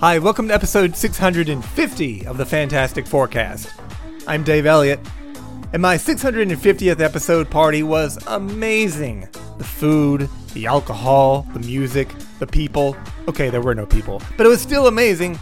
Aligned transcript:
Hi, 0.00 0.20
welcome 0.20 0.46
to 0.46 0.54
episode 0.54 0.94
650 0.94 2.24
of 2.24 2.38
the 2.38 2.46
Fantastic 2.46 3.04
Forecast. 3.04 3.74
I'm 4.28 4.44
Dave 4.44 4.64
Elliott, 4.64 5.00
and 5.72 5.82
my 5.82 5.96
650th 5.96 7.00
episode 7.00 7.50
party 7.50 7.82
was 7.82 8.16
amazing. 8.28 9.28
The 9.58 9.64
food, 9.64 10.30
the 10.54 10.66
alcohol, 10.66 11.48
the 11.52 11.58
music, 11.58 12.14
the 12.38 12.46
people. 12.46 12.96
Okay, 13.26 13.50
there 13.50 13.60
were 13.60 13.74
no 13.74 13.86
people, 13.86 14.22
but 14.36 14.46
it 14.46 14.48
was 14.48 14.62
still 14.62 14.86
amazing. 14.86 15.36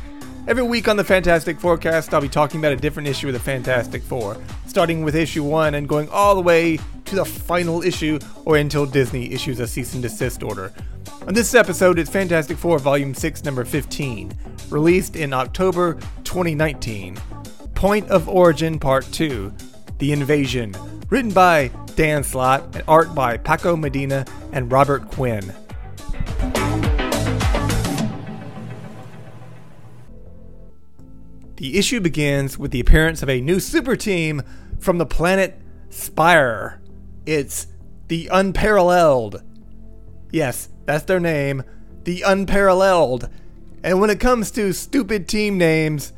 Every 0.48 0.62
week 0.62 0.88
on 0.88 0.96
the 0.96 1.04
Fantastic 1.04 1.61
Forecast, 1.61 2.14
I'll 2.14 2.23
be 2.23 2.29
talking 2.30 2.59
about 2.59 2.73
a 2.73 2.77
different 2.77 3.11
issue 3.11 3.27
of 3.27 3.34
the 3.34 3.41
Fantastic 3.41 4.02
Four, 4.02 4.38
starting 4.66 5.02
with 5.02 5.14
issue 5.14 5.45
1 5.45 5.75
and 5.75 5.86
going 5.86 6.09
all 6.09 6.34
the 6.34 6.41
way 6.41 6.79
to 7.04 7.14
the 7.14 7.27
final 7.27 7.82
issue 7.82 8.18
or 8.46 8.57
until 8.57 8.86
Disney 8.86 9.30
issues 9.35 9.61
a 9.61 9.66
cease 9.66 9.93
and 9.93 10.02
desist 10.02 10.43
order. 10.43 10.72
On 11.27 11.35
this 11.35 11.57
episode, 11.57 11.99
it's 11.99 12.08
Fantastic 12.08 12.57
Four 12.57 12.79
Volume 12.79 13.13
6, 13.13 13.44
Number 13.44 13.64
15, 13.64 14.32
released 14.70 15.16
in 15.16 15.32
October 15.32 15.94
2019. 16.25 17.16
Point 17.74 18.08
of 18.08 18.29
Origin 18.29 18.79
Part 18.79 19.04
2 19.12 19.52
The 19.98 20.12
Invasion, 20.12 20.74
written 21.11 21.32
by 21.32 21.70
Dan 21.94 22.22
Slott 22.22 22.74
and 22.74 22.84
art 22.88 23.14
by 23.14 23.36
Paco 23.36 23.76
Medina 23.76 24.24
and 24.52 24.71
Robert 24.71 25.10
Quinn. 25.10 25.52
The 31.57 31.79
issue 31.79 32.00
begins 32.00 32.58
with 32.58 32.70
the 32.70 32.80
appearance 32.80 33.22
of 33.22 33.30
a 33.30 33.41
new 33.41 33.60
super 33.60 33.96
team 33.96 34.42
from 34.78 34.98
the 34.98 35.06
planet 35.06 35.58
Spire. 35.88 36.83
It's 37.24 37.66
the 38.08 38.28
Unparalleled. 38.30 39.42
Yes, 40.30 40.69
that's 40.84 41.04
their 41.04 41.20
name, 41.20 41.62
the 42.04 42.22
Unparalleled. 42.22 43.30
And 43.86 44.00
when 44.00 44.10
it 44.10 44.18
comes 44.18 44.50
to 44.50 44.72
stupid 44.72 45.28
team 45.28 45.58
names, 45.58 46.12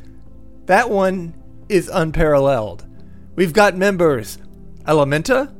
that 0.64 0.88
one 0.88 1.34
is 1.68 1.90
unparalleled. 1.90 2.86
We've 3.36 3.52
got 3.52 3.76
members 3.76 4.38
Elementa, 4.86 5.54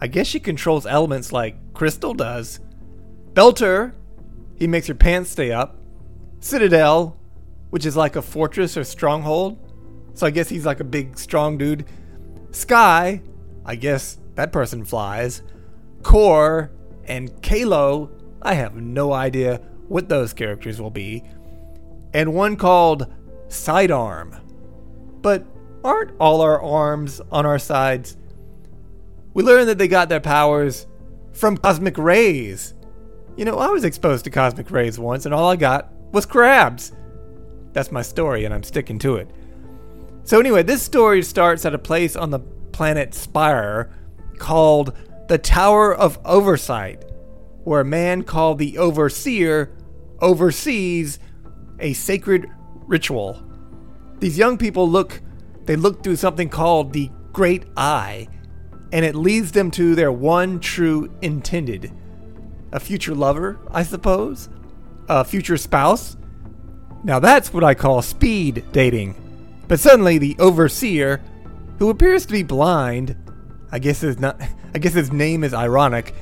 I 0.00 0.06
guess 0.06 0.26
she 0.26 0.40
controls 0.40 0.86
elements 0.86 1.34
like 1.34 1.74
Crystal 1.74 2.14
does. 2.14 2.60
Belter, 3.34 3.92
he 4.56 4.66
makes 4.66 4.88
your 4.88 4.94
pants 4.94 5.28
stay 5.28 5.52
up. 5.52 5.76
Citadel, 6.38 7.20
which 7.68 7.84
is 7.84 7.94
like 7.94 8.16
a 8.16 8.22
fortress 8.22 8.78
or 8.78 8.84
stronghold. 8.84 9.58
So 10.14 10.26
I 10.26 10.30
guess 10.30 10.48
he's 10.48 10.64
like 10.64 10.80
a 10.80 10.84
big, 10.84 11.18
strong 11.18 11.58
dude. 11.58 11.84
Sky, 12.52 13.20
I 13.66 13.76
guess 13.76 14.16
that 14.34 14.50
person 14.50 14.82
flies. 14.82 15.42
Core 16.02 16.72
and 17.04 17.42
Kalo, 17.42 18.10
I 18.40 18.54
have 18.54 18.76
no 18.76 19.12
idea 19.12 19.60
what 19.88 20.08
those 20.08 20.32
characters 20.32 20.80
will 20.80 20.90
be. 20.90 21.22
And 22.12 22.34
one 22.34 22.56
called 22.56 23.12
Sidearm. 23.48 24.36
But 25.22 25.46
aren't 25.84 26.12
all 26.18 26.40
our 26.40 26.60
arms 26.60 27.20
on 27.30 27.46
our 27.46 27.58
sides? 27.58 28.16
We 29.34 29.42
learn 29.42 29.66
that 29.66 29.78
they 29.78 29.88
got 29.88 30.08
their 30.08 30.20
powers 30.20 30.86
from 31.32 31.56
cosmic 31.56 31.96
rays. 31.98 32.74
You 33.36 33.44
know, 33.44 33.58
I 33.58 33.68
was 33.68 33.84
exposed 33.84 34.24
to 34.24 34.30
cosmic 34.30 34.70
rays 34.70 34.98
once, 34.98 35.24
and 35.24 35.34
all 35.34 35.48
I 35.48 35.56
got 35.56 35.92
was 36.12 36.26
crabs. 36.26 36.92
That's 37.72 37.92
my 37.92 38.02
story, 38.02 38.44
and 38.44 38.52
I'm 38.52 38.64
sticking 38.64 38.98
to 39.00 39.16
it. 39.16 39.30
So, 40.24 40.40
anyway, 40.40 40.62
this 40.62 40.82
story 40.82 41.22
starts 41.22 41.64
at 41.64 41.74
a 41.74 41.78
place 41.78 42.16
on 42.16 42.30
the 42.30 42.40
planet 42.40 43.14
Spire 43.14 43.90
called 44.38 44.96
the 45.28 45.38
Tower 45.38 45.94
of 45.94 46.18
Oversight, 46.24 47.04
where 47.64 47.80
a 47.80 47.84
man 47.84 48.22
called 48.22 48.58
the 48.58 48.78
Overseer 48.78 49.72
oversees 50.20 51.18
a 51.80 51.92
sacred 51.92 52.50
ritual. 52.86 53.42
These 54.18 54.38
young 54.38 54.58
people 54.58 54.88
look 54.88 55.20
they 55.66 55.76
look 55.76 56.02
through 56.02 56.16
something 56.16 56.48
called 56.48 56.92
the 56.92 57.10
Great 57.32 57.64
Eye, 57.76 58.28
and 58.92 59.04
it 59.04 59.14
leads 59.14 59.52
them 59.52 59.70
to 59.72 59.94
their 59.94 60.10
one 60.10 60.58
true 60.58 61.14
intended. 61.22 61.92
A 62.72 62.80
future 62.80 63.14
lover, 63.14 63.60
I 63.70 63.82
suppose? 63.82 64.48
A 65.08 65.24
future 65.24 65.56
spouse? 65.56 66.16
Now 67.04 67.18
that's 67.18 67.52
what 67.52 67.64
I 67.64 67.74
call 67.74 68.02
speed 68.02 68.64
dating. 68.72 69.14
But 69.68 69.80
suddenly 69.80 70.18
the 70.18 70.36
overseer, 70.38 71.22
who 71.78 71.90
appears 71.90 72.26
to 72.26 72.32
be 72.32 72.42
blind, 72.42 73.16
I 73.70 73.78
guess 73.78 74.00
his 74.00 74.18
not 74.18 74.40
I 74.74 74.78
guess 74.78 74.94
his 74.94 75.12
name 75.12 75.44
is 75.44 75.54
ironic. 75.54 76.14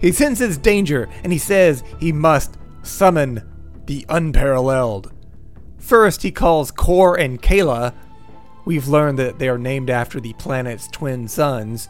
He 0.00 0.12
senses 0.12 0.58
danger 0.58 1.08
and 1.22 1.32
he 1.32 1.38
says 1.38 1.84
he 1.98 2.12
must 2.12 2.56
summon 2.82 3.49
the 3.90 4.06
unparalleled. 4.08 5.10
First, 5.76 6.22
he 6.22 6.30
calls 6.30 6.70
Core 6.70 7.18
and 7.18 7.42
Kayla. 7.42 7.92
We've 8.64 8.86
learned 8.86 9.18
that 9.18 9.40
they 9.40 9.48
are 9.48 9.58
named 9.58 9.90
after 9.90 10.20
the 10.20 10.32
planet's 10.34 10.86
twin 10.86 11.26
suns. 11.26 11.88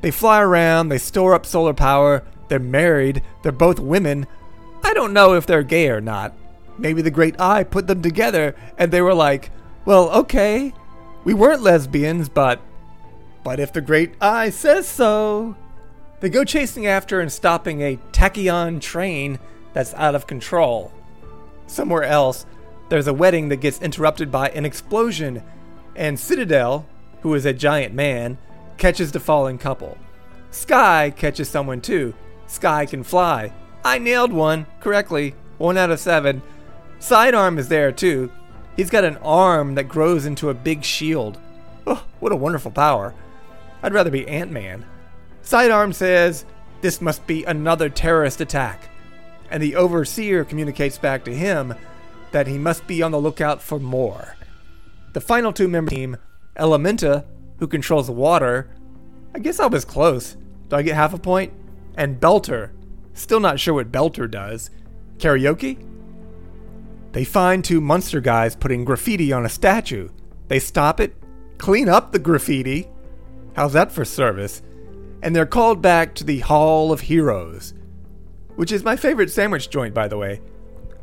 They 0.00 0.10
fly 0.10 0.40
around, 0.40 0.88
they 0.88 0.98
store 0.98 1.34
up 1.34 1.46
solar 1.46 1.74
power, 1.74 2.24
they're 2.48 2.58
married, 2.58 3.22
they're 3.44 3.52
both 3.52 3.78
women. 3.78 4.26
I 4.82 4.92
don't 4.94 5.12
know 5.12 5.34
if 5.34 5.46
they're 5.46 5.62
gay 5.62 5.90
or 5.90 6.00
not. 6.00 6.34
Maybe 6.76 7.02
the 7.02 7.10
Great 7.12 7.40
Eye 7.40 7.62
put 7.62 7.86
them 7.86 8.02
together 8.02 8.56
and 8.76 8.90
they 8.90 9.00
were 9.00 9.14
like, 9.14 9.52
well, 9.84 10.10
okay, 10.10 10.74
we 11.22 11.34
weren't 11.34 11.62
lesbians, 11.62 12.28
but. 12.28 12.60
But 13.44 13.60
if 13.60 13.72
the 13.72 13.80
Great 13.80 14.14
Eye 14.20 14.50
says 14.50 14.88
so. 14.88 15.56
They 16.18 16.30
go 16.30 16.42
chasing 16.42 16.88
after 16.88 17.20
and 17.20 17.30
stopping 17.30 17.80
a 17.80 17.96
tachyon 18.10 18.80
train 18.80 19.38
that's 19.72 19.94
out 19.94 20.16
of 20.16 20.26
control. 20.26 20.92
Somewhere 21.68 22.02
else, 22.02 22.44
there's 22.88 23.06
a 23.06 23.14
wedding 23.14 23.50
that 23.50 23.56
gets 23.60 23.80
interrupted 23.80 24.32
by 24.32 24.48
an 24.48 24.64
explosion, 24.64 25.42
and 25.94 26.18
Citadel, 26.18 26.86
who 27.20 27.34
is 27.34 27.46
a 27.46 27.52
giant 27.52 27.94
man, 27.94 28.38
catches 28.78 29.12
the 29.12 29.20
falling 29.20 29.58
couple. 29.58 29.96
Sky 30.50 31.12
catches 31.14 31.48
someone 31.48 31.80
too. 31.80 32.14
Sky 32.46 32.86
can 32.86 33.04
fly. 33.04 33.52
I 33.84 33.98
nailed 33.98 34.32
one 34.32 34.66
correctly. 34.80 35.34
One 35.58 35.76
out 35.76 35.90
of 35.90 36.00
seven. 36.00 36.42
Sidearm 36.98 37.58
is 37.58 37.68
there 37.68 37.92
too. 37.92 38.32
He's 38.76 38.90
got 38.90 39.04
an 39.04 39.18
arm 39.18 39.74
that 39.74 39.88
grows 39.88 40.24
into 40.24 40.50
a 40.50 40.54
big 40.54 40.84
shield. 40.84 41.38
Oh, 41.86 42.04
what 42.20 42.32
a 42.32 42.36
wonderful 42.36 42.70
power. 42.70 43.14
I'd 43.82 43.92
rather 43.92 44.10
be 44.10 44.26
Ant 44.26 44.50
Man. 44.50 44.86
Sidearm 45.42 45.92
says, 45.92 46.44
This 46.80 47.00
must 47.00 47.26
be 47.26 47.44
another 47.44 47.88
terrorist 47.88 48.40
attack. 48.40 48.88
And 49.50 49.62
the 49.62 49.76
Overseer 49.76 50.44
communicates 50.44 50.98
back 50.98 51.24
to 51.24 51.34
him 51.34 51.74
that 52.32 52.46
he 52.46 52.58
must 52.58 52.86
be 52.86 53.02
on 53.02 53.12
the 53.12 53.20
lookout 53.20 53.62
for 53.62 53.78
more. 53.78 54.36
The 55.14 55.20
final 55.20 55.52
two 55.52 55.68
member 55.68 55.90
team, 55.90 56.16
Elementa, 56.56 57.24
who 57.58 57.66
controls 57.66 58.06
the 58.06 58.12
water, 58.12 58.70
I 59.34 59.38
guess 59.38 59.60
I 59.60 59.66
was 59.66 59.84
close. 59.84 60.36
Do 60.68 60.76
I 60.76 60.82
get 60.82 60.94
half 60.94 61.14
a 61.14 61.18
point? 61.18 61.52
And 61.96 62.20
Belter, 62.20 62.70
still 63.14 63.40
not 63.40 63.58
sure 63.58 63.74
what 63.74 63.90
Belter 63.90 64.30
does. 64.30 64.70
Karaoke? 65.16 65.84
They 67.12 67.24
find 67.24 67.64
two 67.64 67.80
monster 67.80 68.20
guys 68.20 68.54
putting 68.54 68.84
graffiti 68.84 69.32
on 69.32 69.46
a 69.46 69.48
statue. 69.48 70.10
They 70.48 70.58
stop 70.58 71.00
it, 71.00 71.16
clean 71.56 71.88
up 71.88 72.12
the 72.12 72.18
graffiti. 72.18 72.88
How's 73.54 73.72
that 73.72 73.90
for 73.90 74.04
service? 74.04 74.62
And 75.22 75.34
they're 75.34 75.46
called 75.46 75.82
back 75.82 76.14
to 76.16 76.24
the 76.24 76.40
Hall 76.40 76.92
of 76.92 77.00
Heroes, 77.00 77.74
which 78.58 78.72
is 78.72 78.82
my 78.82 78.96
favorite 78.96 79.30
sandwich 79.30 79.70
joint, 79.70 79.94
by 79.94 80.08
the 80.08 80.16
way. 80.16 80.40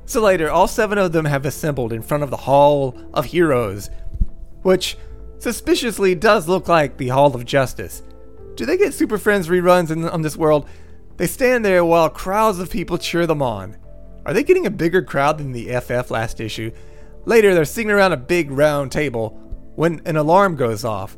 So 0.06 0.22
later, 0.22 0.52
all 0.52 0.68
seven 0.68 0.98
of 0.98 1.14
them 1.14 1.24
have 1.24 1.46
assembled 1.46 1.94
in 1.94 2.02
front 2.02 2.22
of 2.22 2.30
the 2.30 2.36
Hall 2.36 2.94
of 3.14 3.24
Heroes, 3.24 3.90
which 4.64 4.98
suspiciously 5.38 6.16
does 6.16 6.50
look 6.50 6.68
like 6.68 6.98
the 6.98 7.08
Hall 7.08 7.34
of 7.34 7.46
Justice. 7.46 8.04
Do 8.56 8.66
they 8.66 8.76
get 8.76 8.94
Super 8.94 9.18
Friends 9.18 9.48
reruns 9.48 9.90
in, 9.90 10.04
on 10.04 10.22
this 10.22 10.36
world? 10.36 10.68
They 11.16 11.28
stand 11.28 11.64
there 11.64 11.86
while 11.86 12.10
crowds 12.10 12.60
of 12.60 12.70
people 12.70 12.98
cheer 12.98 13.26
them 13.26 13.42
on. 13.42 13.78
Are 14.26 14.34
they 14.34 14.44
getting 14.44 14.66
a 14.66 14.70
bigger 14.70 15.02
crowd 15.02 15.38
than 15.38 15.54
the 15.54 15.80
FF 15.80 16.12
last 16.12 16.42
issue? 16.42 16.72
Later, 17.24 17.54
they're 17.54 17.64
sitting 17.64 17.90
around 17.90 18.12
a 18.12 18.18
big 18.18 18.52
round 18.52 18.92
table 18.92 19.30
when 19.76 20.02
an 20.06 20.18
alarm 20.18 20.58
goes 20.58 20.84
off. 20.84 21.16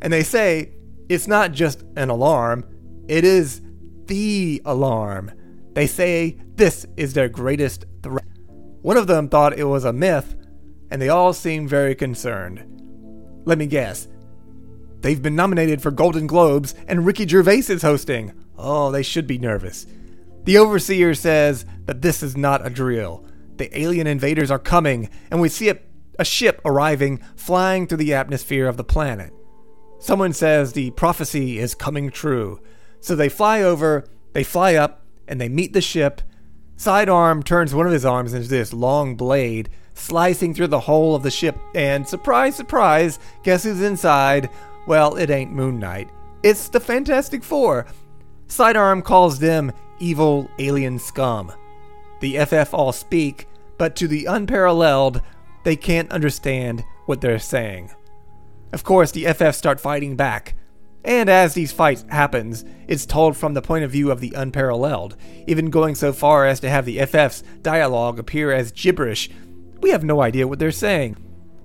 And 0.00 0.10
they 0.10 0.22
say 0.22 0.72
it's 1.10 1.28
not 1.28 1.52
just 1.52 1.84
an 1.94 2.08
alarm, 2.08 2.64
it 3.06 3.26
is 3.26 3.60
the 4.06 4.62
alarm. 4.64 5.30
They 5.74 5.86
say 5.86 6.38
this 6.54 6.86
is 6.96 7.14
their 7.14 7.28
greatest 7.28 7.84
threat. 8.02 8.24
One 8.82 8.96
of 8.96 9.06
them 9.06 9.28
thought 9.28 9.58
it 9.58 9.64
was 9.64 9.84
a 9.84 9.92
myth, 9.92 10.36
and 10.90 11.00
they 11.02 11.08
all 11.08 11.32
seem 11.32 11.66
very 11.66 11.94
concerned. 11.94 12.64
Let 13.44 13.58
me 13.58 13.66
guess. 13.66 14.08
They've 15.00 15.20
been 15.20 15.36
nominated 15.36 15.82
for 15.82 15.90
Golden 15.90 16.26
Globes, 16.26 16.74
and 16.86 17.04
Ricky 17.04 17.26
Gervais 17.26 17.64
is 17.68 17.82
hosting. 17.82 18.32
Oh, 18.56 18.90
they 18.90 19.02
should 19.02 19.26
be 19.26 19.38
nervous. 19.38 19.86
The 20.44 20.58
Overseer 20.58 21.14
says 21.14 21.66
that 21.86 22.02
this 22.02 22.22
is 22.22 22.36
not 22.36 22.64
a 22.64 22.70
drill. 22.70 23.24
The 23.56 23.78
alien 23.78 24.06
invaders 24.06 24.50
are 24.50 24.58
coming, 24.58 25.10
and 25.30 25.40
we 25.40 25.48
see 25.48 25.68
a, 25.68 25.78
a 26.18 26.24
ship 26.24 26.60
arriving, 26.64 27.18
flying 27.36 27.86
through 27.86 27.98
the 27.98 28.14
atmosphere 28.14 28.66
of 28.66 28.76
the 28.76 28.84
planet. 28.84 29.32
Someone 29.98 30.32
says 30.32 30.72
the 30.72 30.90
prophecy 30.92 31.58
is 31.58 31.74
coming 31.74 32.10
true. 32.10 32.60
So 33.00 33.16
they 33.16 33.28
fly 33.28 33.62
over, 33.62 34.06
they 34.32 34.44
fly 34.44 34.74
up, 34.74 35.03
and 35.28 35.40
they 35.40 35.48
meet 35.48 35.72
the 35.72 35.80
ship. 35.80 36.22
Sidearm 36.76 37.42
turns 37.42 37.74
one 37.74 37.86
of 37.86 37.92
his 37.92 38.04
arms 38.04 38.34
into 38.34 38.48
this 38.48 38.72
long 38.72 39.16
blade 39.16 39.70
slicing 39.94 40.52
through 40.52 40.66
the 40.66 40.80
hull 40.80 41.14
of 41.14 41.22
the 41.22 41.30
ship, 41.30 41.56
and 41.74 42.06
surprise, 42.06 42.56
surprise, 42.56 43.18
guess 43.42 43.62
who's 43.62 43.80
inside? 43.80 44.50
Well, 44.86 45.16
it 45.16 45.30
ain't 45.30 45.52
Moon 45.52 45.78
Knight. 45.78 46.08
It's 46.42 46.68
the 46.68 46.80
Fantastic 46.80 47.42
Four. 47.42 47.86
Sidearm 48.48 49.02
calls 49.02 49.38
them 49.38 49.72
evil 49.98 50.50
alien 50.58 50.98
scum. 50.98 51.52
The 52.20 52.44
FF 52.44 52.74
all 52.74 52.92
speak, 52.92 53.48
but 53.78 53.96
to 53.96 54.08
the 54.08 54.26
unparalleled, 54.26 55.22
they 55.64 55.76
can't 55.76 56.10
understand 56.12 56.84
what 57.06 57.20
they're 57.20 57.38
saying. 57.38 57.92
Of 58.72 58.84
course, 58.84 59.12
the 59.12 59.32
FF 59.32 59.54
start 59.54 59.80
fighting 59.80 60.16
back. 60.16 60.54
And 61.04 61.28
as 61.28 61.52
these 61.52 61.70
fights 61.70 62.04
happens, 62.08 62.64
it's 62.88 63.04
told 63.04 63.36
from 63.36 63.52
the 63.52 63.60
point 63.60 63.84
of 63.84 63.90
view 63.90 64.10
of 64.10 64.20
the 64.20 64.32
unparalleled, 64.34 65.16
even 65.46 65.68
going 65.68 65.94
so 65.94 66.12
far 66.12 66.46
as 66.46 66.60
to 66.60 66.70
have 66.70 66.86
the 66.86 66.98
FF's 66.98 67.42
dialogue 67.60 68.18
appear 68.18 68.50
as 68.52 68.72
gibberish. 68.72 69.28
We 69.80 69.90
have 69.90 70.02
no 70.02 70.22
idea 70.22 70.48
what 70.48 70.58
they're 70.58 70.70
saying. 70.70 71.18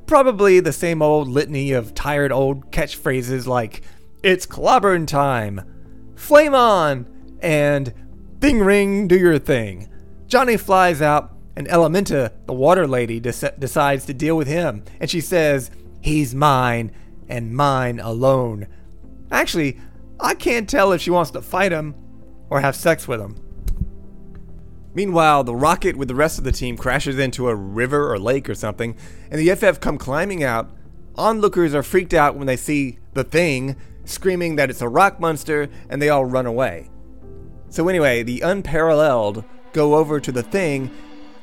Probably 0.07 0.59
the 0.59 0.73
same 0.73 1.01
old 1.01 1.29
litany 1.29 1.71
of 1.71 1.93
tired 1.93 2.33
old 2.33 2.71
catchphrases 2.71 3.47
like, 3.47 3.81
It's 4.23 4.45
clobbering 4.45 5.07
time, 5.07 5.61
Flame 6.15 6.53
on, 6.53 7.05
and 7.41 7.93
Thing 8.41 8.59
ring, 8.59 9.07
do 9.07 9.17
your 9.17 9.39
thing. 9.39 9.89
Johnny 10.27 10.57
flies 10.57 11.01
out, 11.01 11.33
and 11.55 11.67
Elementa, 11.67 12.31
the 12.45 12.53
water 12.53 12.87
lady, 12.87 13.19
decides 13.19 14.05
to 14.05 14.13
deal 14.13 14.35
with 14.35 14.47
him, 14.47 14.83
and 14.99 15.09
she 15.09 15.21
says, 15.21 15.71
He's 16.01 16.33
mine, 16.33 16.91
and 17.27 17.53
mine 17.53 17.99
alone. 17.99 18.67
Actually, 19.31 19.79
I 20.19 20.33
can't 20.33 20.69
tell 20.69 20.91
if 20.91 21.01
she 21.01 21.11
wants 21.11 21.31
to 21.31 21.41
fight 21.41 21.71
him 21.71 21.95
or 22.49 22.61
have 22.61 22.75
sex 22.75 23.07
with 23.07 23.21
him. 23.21 23.35
Meanwhile, 24.93 25.43
the 25.43 25.55
rocket 25.55 25.95
with 25.95 26.07
the 26.07 26.15
rest 26.15 26.39
of 26.39 26.43
the 26.43 26.51
team 26.51 26.75
crashes 26.75 27.19
into 27.19 27.47
a 27.47 27.55
river 27.55 28.11
or 28.11 28.19
lake 28.19 28.49
or 28.49 28.55
something, 28.55 28.97
and 29.29 29.39
the 29.39 29.55
FF 29.55 29.79
come 29.79 29.97
climbing 29.97 30.43
out. 30.43 30.71
Onlookers 31.15 31.75
are 31.75 31.83
freaked 31.83 32.13
out 32.13 32.35
when 32.35 32.47
they 32.47 32.57
see 32.57 32.97
the 33.13 33.23
thing, 33.23 33.75
screaming 34.05 34.55
that 34.55 34.69
it's 34.69 34.81
a 34.81 34.89
rock 34.89 35.19
monster, 35.19 35.69
and 35.89 36.01
they 36.01 36.09
all 36.09 36.25
run 36.25 36.45
away. 36.45 36.89
So, 37.69 37.87
anyway, 37.87 38.23
the 38.23 38.41
unparalleled 38.41 39.43
go 39.73 39.95
over 39.95 40.19
to 40.19 40.31
the 40.31 40.43
thing, 40.43 40.89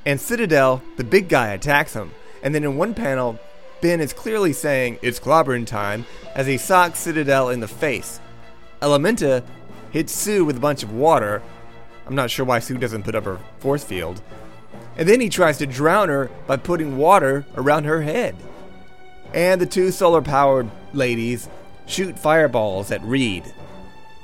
and 0.05 0.21
Citadel, 0.21 0.83
the 0.97 1.05
big 1.05 1.29
guy, 1.29 1.49
attacks 1.49 1.95
him. 1.95 2.11
And 2.43 2.55
then 2.55 2.65
in 2.65 2.77
one 2.77 2.95
panel, 2.95 3.39
Ben 3.81 4.01
is 4.01 4.13
clearly 4.13 4.53
saying, 4.53 4.99
It's 5.03 5.21
clobbering 5.21 5.67
time, 5.67 6.07
as 6.35 6.47
he 6.47 6.57
socks 6.57 6.99
Citadel 6.99 7.51
in 7.51 7.61
the 7.61 7.69
face. 7.69 8.21
Elementa 8.81 9.45
hits 9.91 10.13
Sue 10.13 10.45
with 10.45 10.57
a 10.57 10.61
bunch 10.61 10.83
of 10.83 10.93
water. 10.93 11.43
I'm 12.07 12.15
not 12.15 12.31
sure 12.31 12.45
why 12.47 12.59
Sue 12.59 12.79
doesn't 12.79 13.03
put 13.03 13.15
up 13.15 13.25
her 13.25 13.41
force 13.59 13.85
field. 13.85 14.23
And 14.97 15.09
then 15.09 15.21
he 15.21 15.29
tries 15.29 15.59
to 15.59 15.67
drown 15.67 16.09
her 16.09 16.31
by 16.47 16.57
putting 16.57 16.97
water 16.97 17.45
around 17.57 17.85
her 17.85 18.03
head. 18.03 18.37
And 19.35 19.61
the 19.61 19.67
two 19.67 19.91
solar 19.91 20.23
powered 20.23 20.71
ladies 20.93 21.49
shoot 21.87 22.19
fireballs 22.19 22.91
at 22.91 23.03
Reed. 23.03 23.45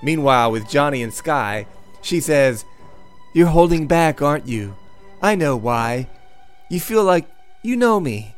Meanwhile, 0.03 0.51
with 0.51 0.69
Johnny 0.69 1.03
and 1.03 1.13
Sky, 1.13 1.67
she 2.01 2.21
says, 2.21 2.65
You're 3.35 3.49
holding 3.49 3.87
back, 3.87 4.21
aren't 4.21 4.49
you? 4.49 4.75
I 5.21 5.35
know 5.35 5.57
why. 5.57 6.09
You 6.69 6.81
feel 6.81 7.05
like 7.05 7.29
you 7.63 7.77
know 7.77 8.01
me. 8.01 8.35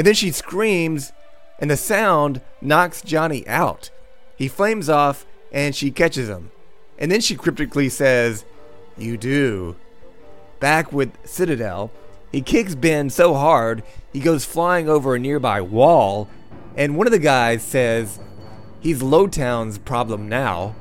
And 0.00 0.06
then 0.06 0.14
she 0.14 0.30
screams, 0.30 1.12
and 1.58 1.70
the 1.70 1.76
sound 1.76 2.40
knocks 2.62 3.02
Johnny 3.02 3.46
out. 3.46 3.90
He 4.34 4.48
flames 4.48 4.88
off, 4.88 5.26
and 5.52 5.76
she 5.76 5.90
catches 5.90 6.26
him. 6.26 6.52
And 6.98 7.12
then 7.12 7.20
she 7.20 7.34
cryptically 7.34 7.90
says, 7.90 8.46
You 8.96 9.18
do. 9.18 9.76
Back 10.58 10.90
with 10.90 11.12
Citadel, 11.28 11.90
he 12.32 12.40
kicks 12.40 12.74
Ben 12.74 13.10
so 13.10 13.34
hard 13.34 13.82
he 14.10 14.20
goes 14.20 14.46
flying 14.46 14.88
over 14.88 15.14
a 15.14 15.18
nearby 15.18 15.60
wall, 15.60 16.30
and 16.78 16.96
one 16.96 17.06
of 17.06 17.12
the 17.12 17.18
guys 17.18 17.62
says 17.62 18.18
he's 18.80 19.02
Lowtown's 19.02 19.76
problem 19.76 20.30
now, 20.30 20.74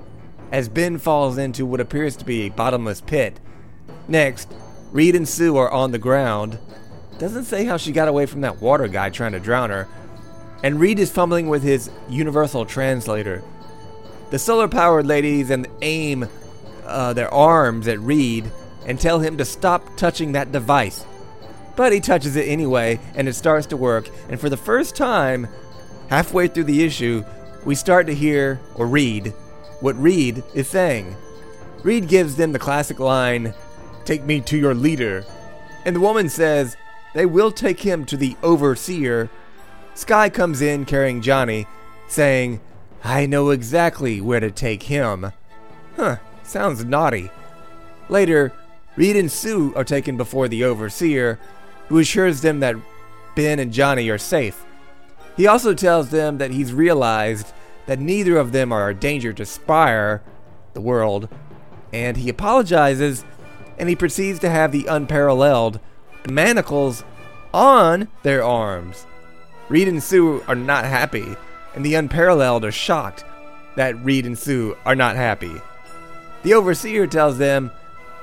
as 0.50 0.69
Ben 0.69 0.98
falls 0.98 1.38
into 1.38 1.66
what 1.66 1.81
appears 1.81 2.16
to 2.16 2.24
be 2.24 2.44
a 2.44 2.51
bottomless 2.51 3.01
pit. 3.01 3.38
Next, 4.07 4.50
Reed 4.94 5.13
and 5.13 5.27
Sue 5.27 5.57
are 5.57 5.69
on 5.69 5.92
the 5.92 6.00
ground, 6.00 6.57
doesn't 7.19 7.45
say 7.45 7.66
how 7.66 7.77
she 7.77 7.92
got 7.92 8.07
away 8.07 8.25
from 8.25 8.42
that 8.42 8.62
water 8.62 8.88
guy 8.88 9.10
trying 9.10 9.33
to 9.33 9.39
drown 9.39 9.69
her. 9.69 9.88
And 10.63 10.80
Reed 10.80 11.00
is 11.00 11.12
fumbling 11.12 11.48
with 11.50 11.63
his 11.63 11.89
universal 12.10 12.66
translator. 12.66 13.44
The 14.30 14.39
solar 14.39 14.68
powered 14.68 15.06
ladies 15.06 15.50
and 15.50 15.68
aim 15.81 16.27
uh, 16.86 17.13
their 17.13 17.33
arms 17.33 17.88
at 17.88 18.00
Reed 18.00 18.51
and 18.86 19.00
tell 19.00 19.19
him 19.19 19.38
to 19.38 19.45
stop 19.45 19.95
touching 19.98 20.31
that 20.31 20.51
device. 20.51 21.06
But 21.75 21.94
he 21.94 22.00
touches 22.00 22.36
it 22.36 22.48
anyway, 22.48 23.00
and 23.16 23.27
it 23.27 23.33
starts 23.33 23.68
to 23.68 23.77
work. 23.77 24.10
And 24.30 24.39
for 24.39 24.50
the 24.50 24.57
first 24.57 24.95
time, 24.95 25.48
halfway 26.10 26.48
through 26.48 26.66
the 26.66 26.83
issue, 26.83 27.24
we 27.66 27.75
start 27.75 28.07
to 28.07 28.16
hear 28.16 28.60
or 28.75 28.88
read 28.88 29.33
what 29.80 29.98
Reed 29.98 30.44
is 30.54 30.68
saying. 30.68 31.16
Reed 31.83 32.07
gives 32.07 32.36
them 32.36 32.51
the 32.51 32.60
classic 32.60 33.00
line, 33.00 33.54
Take 34.06 34.24
me 34.24 34.42
to 34.42 34.57
your 34.57 34.74
leader. 34.74 35.24
And 35.86 35.95
the 35.95 36.01
woman 36.01 36.30
says, 36.30 36.75
they 37.14 37.26
will 37.26 37.52
take 37.52 37.82
him 37.82 38.06
to 38.06 38.18
the 38.18 38.36
overseer. 38.44 39.30
Sky 39.94 40.30
comes 40.30 40.62
in 40.62 40.86
carrying 40.86 41.22
Johnny, 41.22 41.68
saying, 42.08 42.62
I 43.04 43.26
know 43.26 43.50
exactly 43.50 44.22
where 44.22 44.40
to 44.40 44.52
take 44.52 44.84
him. 44.84 45.32
Huh, 45.96 46.18
sounds 46.44 46.84
naughty. 46.86 47.30
Later, 48.10 48.54
Reed 48.96 49.16
and 49.16 49.32
Sue 49.32 49.74
are 49.76 49.84
taken 49.84 50.18
before 50.18 50.48
the 50.48 50.64
overseer, 50.64 51.40
who 51.88 52.00
assures 52.00 52.42
them 52.42 52.60
that 52.60 52.76
Ben 53.36 53.60
and 53.60 53.72
Johnny 53.72 54.10
are 54.10 54.18
safe. 54.18 54.66
He 55.38 55.48
also 55.48 55.74
tells 55.74 56.10
them 56.10 56.38
that 56.38 56.52
he's 56.52 56.74
realized 56.74 57.54
that 57.86 58.00
neither 58.00 58.38
of 58.38 58.52
them 58.52 58.72
are 58.72 58.90
a 58.90 58.94
danger 58.94 59.32
to 59.34 59.46
Spire, 59.46 60.22
the 60.74 60.82
world, 60.82 61.30
and 61.94 62.18
he 62.18 62.30
apologizes 62.30 63.24
and 63.78 63.88
he 63.88 63.96
proceeds 63.96 64.40
to 64.40 64.50
have 64.50 64.72
the 64.72 64.86
unparalleled 64.88 65.80
manacles 66.30 67.04
on 67.54 68.08
their 68.24 68.44
arms. 68.44 69.06
Reed 69.70 69.88
and 69.88 70.02
Sue 70.02 70.44
are 70.48 70.56
not 70.56 70.86
happy, 70.86 71.36
and 71.76 71.86
the 71.86 71.96
Unparalleled 71.96 72.66
are 72.66 72.72
shocked 72.72 73.24
that 73.76 74.04
Reed 74.04 74.26
and 74.26 74.38
Sue 74.38 74.76
are 74.86 74.96
not 74.96 75.16
happy. 75.16 75.62
The 76.44 76.54
Overseer 76.54 77.07
tells 77.07 77.38
them 77.38 77.71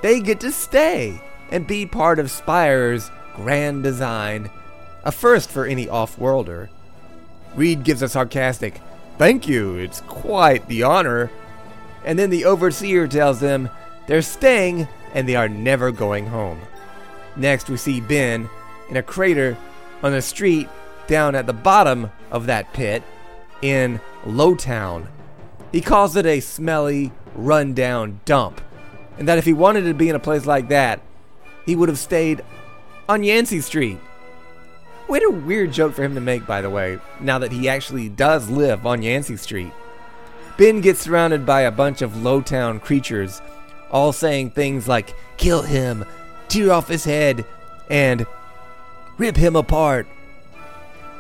they 0.03 0.21
get 0.21 0.41
to 0.41 0.51
stay 0.51 1.21
and 1.51 1.67
be 1.67 1.87
part 1.87 2.19
of 2.19 2.31
Spire's 2.31 3.11
grand 3.35 3.83
design, 3.83 4.51
a 5.05 5.13
first 5.13 5.51
for 5.51 5.67
any 5.67 5.89
off 5.89 6.19
worlder. 6.19 6.71
Reed 7.55 7.85
gives 7.85 8.03
a 8.03 8.09
sarcastic, 8.09 8.81
Thank 9.19 9.49
you, 9.49 9.77
it's 9.77 10.03
quite 10.03 10.69
the 10.69 10.83
honor. 10.83 11.31
And 12.05 12.19
then 12.19 12.31
the 12.31 12.45
Overseer 12.45 13.09
tells 13.09 13.41
them 13.41 13.71
they're 14.07 14.23
staying 14.23 14.89
and 15.15 15.29
they 15.29 15.37
are 15.37 15.49
never 15.49 15.91
going 15.91 16.27
home. 16.27 16.61
Next, 17.37 17.69
we 17.69 17.77
see 17.77 18.01
Ben 18.01 18.49
in 18.89 18.97
a 18.97 19.03
crater 19.03 19.57
on 20.03 20.13
the 20.13 20.23
street 20.23 20.69
down 21.07 21.35
at 21.35 21.47
the 21.47 21.53
bottom 21.53 22.11
of 22.31 22.47
that 22.47 22.73
pit 22.73 23.03
in 23.63 24.01
Lowtown. 24.25 25.09
He 25.73 25.81
calls 25.81 26.17
it 26.17 26.27
a 26.27 26.41
smelly, 26.41 27.13
run-down 27.35 28.21
dump, 28.25 28.61
and 29.19 29.29
that 29.29 29.39
if 29.39 29.45
he 29.45 29.53
wanted 29.53 29.83
to 29.83 29.95
be 29.95 30.09
in 30.09 30.17
a 30.17 30.21
place 30.21 30.47
like 30.47 30.69
that, 30.69 31.01
he 31.65 31.77
would 31.77 31.89
have 31.89 31.99
stayed 31.99 32.43
on 33.09 33.23
Yancey 33.23 33.61
Street. 33.61 33.99
What 35.07 35.23
a 35.23 35.31
weird 35.31 35.73
joke 35.73 35.95
for 35.95 36.03
him 36.03 36.15
to 36.15 36.21
make, 36.21 36.47
by 36.47 36.61
the 36.61 36.71
way, 36.71 36.99
now 37.21 37.39
that 37.39 37.53
he 37.53 37.69
actually 37.69 38.09
does 38.09 38.49
live 38.49 38.87
on 38.87 39.03
Yancey 39.03 39.37
Street. 39.37 39.73
Ben 40.57 40.81
gets 40.81 41.01
surrounded 41.01 41.45
by 41.45 41.63
a 41.63 41.71
bunch 41.71 42.03
of 42.03 42.13
Lowtown 42.13 42.81
creatures, 42.81 43.41
all 43.91 44.13
saying 44.13 44.51
things 44.51 44.89
like, 44.89 45.15
kill 45.37 45.63
him, 45.63 46.05
tear 46.49 46.73
off 46.73 46.89
his 46.89 47.05
head, 47.05 47.45
and 47.91 48.27
rip 49.19 49.37
him 49.37 49.57
apart. 49.57 50.07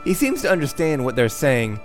He 0.04 0.14
seems 0.14 0.42
to 0.42 0.50
understand 0.50 1.04
what 1.04 1.16
they're 1.16 1.28
saying, 1.28 1.80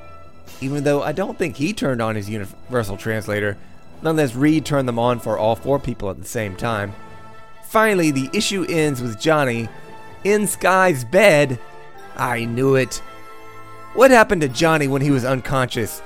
even 0.60 0.84
though 0.84 1.02
I 1.02 1.12
don't 1.12 1.38
think 1.38 1.58
he 1.58 1.74
turned 1.74 2.02
on 2.02 2.16
his 2.16 2.30
universal 2.30 2.98
translator. 2.98 3.58
Nonetheless, 4.02 4.36
Reed 4.36 4.66
turned 4.66 4.88
them 4.88 5.00
on 5.00 5.20
for 5.20 5.38
all 5.38 5.56
four 5.56 5.80
people 5.80 6.10
at 6.10 6.20
the 6.20 6.26
same 6.28 6.56
time. 6.56 6.94
Finally, 7.68 8.12
the 8.12 8.30
issue 8.34 8.66
ends 8.68 9.02
with 9.02 9.20
Johnny 9.20 9.70
in 10.24 10.48
Sky's 10.48 11.04
bed. 11.06 11.60
I 12.16 12.46
knew 12.46 12.76
it. 12.76 13.02
What 13.94 14.12
happened 14.12 14.42
to 14.42 14.50
Johnny 14.50 14.88
when 14.88 15.02
he 15.02 15.12
was 15.12 15.26
unconscious? 15.26 16.02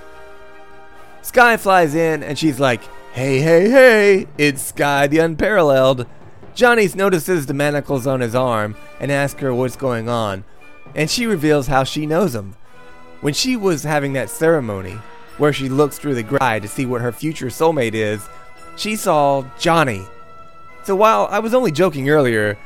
Sky 1.22 1.58
flies 1.58 1.96
in 1.96 2.24
and 2.24 2.38
she's 2.38 2.60
like, 2.60 2.84
Hey, 3.14 3.40
hey, 3.40 3.70
hey, 3.70 4.28
it's 4.38 4.62
Sky 4.62 5.08
the 5.08 5.20
Unparalleled. 5.20 6.06
Johnny 6.56 6.88
notices 6.96 7.46
the 7.46 7.54
manacles 7.54 8.08
on 8.08 8.22
his 8.22 8.34
arm 8.34 8.76
and 9.02 9.12
asks 9.12 9.42
her 9.42 9.54
what's 9.54 9.76
going 9.76 10.08
on, 10.08 10.46
and 10.96 11.10
she 11.12 11.26
reveals 11.26 11.68
how 11.68 11.84
she 11.84 12.06
knows 12.06 12.34
him. 12.34 12.56
When 13.20 13.34
she 13.34 13.58
was 13.58 13.84
having 13.84 14.14
that 14.14 14.30
ceremony, 14.30 14.98
where 15.38 15.52
she 15.52 15.68
looks 15.68 16.00
through 16.00 16.16
the 16.16 16.24
Great 16.24 16.42
Eye 16.42 16.60
to 16.60 16.68
see 16.68 16.86
what 16.86 17.02
her 17.02 17.12
future 17.12 17.48
soulmate 17.48 17.94
is, 17.94 18.28
she 18.78 18.96
saw 18.96 19.44
Johnny. 19.60 20.06
So 20.84 20.96
while 20.96 21.28
I 21.30 21.40
was 21.40 21.54
only 21.54 21.72
joking 21.72 22.10
earlier, 22.10 22.58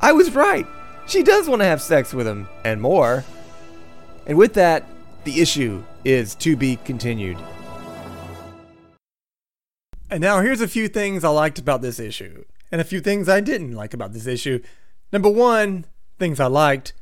I 0.00 0.12
was 0.12 0.34
right. 0.34 0.66
she 1.06 1.22
does 1.22 1.48
want 1.48 1.62
to 1.62 1.66
have 1.66 1.80
sex 1.80 2.12
with 2.12 2.26
him 2.26 2.48
and 2.64 2.82
more. 2.82 3.24
And 4.26 4.36
with 4.36 4.54
that, 4.54 4.84
the 5.24 5.40
issue 5.40 5.84
is 6.04 6.34
to 6.36 6.56
be 6.56 6.76
continued. 6.84 7.38
And 10.10 10.20
now 10.20 10.40
here's 10.40 10.60
a 10.60 10.68
few 10.68 10.88
things 10.88 11.22
I 11.22 11.28
liked 11.28 11.58
about 11.58 11.82
this 11.82 12.00
issue, 12.00 12.44
and 12.70 12.80
a 12.80 12.84
few 12.84 13.00
things 13.00 13.28
I 13.28 13.40
didn't 13.40 13.72
like 13.72 13.94
about 13.94 14.12
this 14.12 14.26
issue. 14.26 14.60
Number 15.12 15.30
one, 15.30 15.86
things 16.18 16.40
I 16.40 16.46
liked. 16.46 16.92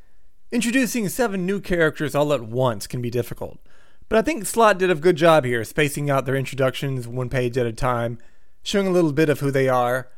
Introducing 0.52 1.08
seven 1.08 1.44
new 1.44 1.60
characters 1.60 2.14
all 2.14 2.32
at 2.32 2.42
once 2.42 2.86
can 2.86 3.02
be 3.02 3.10
difficult. 3.10 3.58
But 4.08 4.18
I 4.18 4.22
think 4.22 4.46
Slott 4.46 4.78
did 4.78 4.90
a 4.90 4.94
good 4.94 5.16
job 5.16 5.44
here, 5.44 5.64
spacing 5.64 6.08
out 6.08 6.24
their 6.26 6.36
introductions 6.36 7.08
one 7.08 7.28
page 7.28 7.58
at 7.58 7.66
a 7.66 7.72
time, 7.72 8.18
showing 8.62 8.86
a 8.86 8.92
little 8.92 9.12
bit 9.12 9.28
of 9.28 9.40
who 9.40 9.50
they 9.50 9.68
are. 9.68 10.08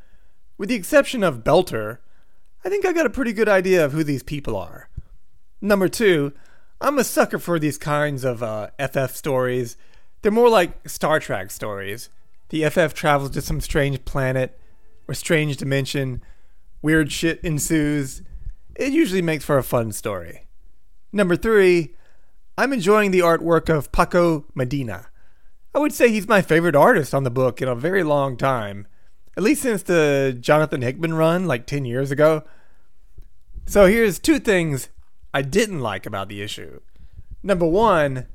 With 0.59 0.69
the 0.69 0.75
exception 0.75 1.23
of 1.23 1.45
Belter, 1.45 1.99
I 2.65 2.69
think 2.69 2.85
I 2.85 2.93
got 2.93 3.07
a 3.07 3.11
pretty 3.11 3.33
good 3.33 3.49
idea 3.49 3.85
of 3.85 3.93
who 3.93 4.05
these 4.05 4.23
people 4.23 4.57
are. 4.57 4.91
Number 5.61 5.89
two, 5.89 6.33
I'm 6.81 6.99
a 6.99 7.05
sucker 7.05 7.39
for 7.39 7.59
these 7.59 7.79
kinds 7.79 8.25
of 8.25 8.43
uh, 8.43 8.69
FF 8.79 9.17
stories. 9.17 9.77
They're 10.21 10.31
more 10.31 10.51
like 10.51 10.89
Star 10.89 11.19
Trek 11.19 11.51
stories. 11.51 12.11
The 12.51 12.69
FF 12.69 12.95
travels 12.95 13.31
to 13.31 13.43
some 13.43 13.61
strange 13.61 14.05
planet 14.05 14.59
or 15.09 15.15
strange 15.15 15.57
dimension, 15.57 16.23
weird 16.83 17.11
shit 17.11 17.41
ensues. 17.41 18.23
It 18.77 18.93
usually 18.93 19.23
makes 19.23 19.45
for 19.45 19.59
a 19.59 19.65
fun 19.65 19.91
story. 19.93 20.47
Number 21.13 21.35
three, 21.35 21.95
I'm 22.57 22.73
enjoying 22.73 23.11
the 23.11 23.21
artwork 23.21 23.69
of 23.69 23.91
Paco 23.91 24.45
Medina. 24.55 25.09
I 25.75 25.79
would 25.79 25.93
say 25.93 26.11
he's 26.11 26.29
my 26.29 26.43
favorite 26.43 26.77
artist 26.77 27.15
on 27.15 27.25
the 27.25 27.31
book 27.31 27.63
in 27.63 27.69
a 27.69 27.75
very 27.75 28.03
long 28.03 28.37
time, 28.37 28.87
at 29.37 29.43
least 29.43 29.63
since 29.63 29.83
the 29.83 30.37
Jonathan 30.39 30.83
Hickman 30.83 31.15
run 31.15 31.47
like 31.47 31.67
10 31.67 31.85
years 31.85 32.11
ago. 32.11 32.43
So 33.67 33.87
here's 33.87 34.19
two 34.19 34.39
things 34.39 34.89
I 35.33 35.43
didn't 35.43 35.81
like 35.81 36.07
about 36.07 36.29
the 36.29 36.43
issue. 36.43 36.81
Number 37.43 37.67
one, 37.67 38.27